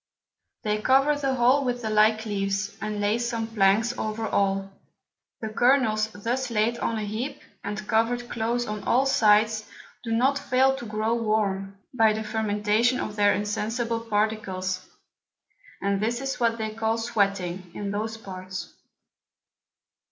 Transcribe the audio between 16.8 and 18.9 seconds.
Sweating, in those Parts.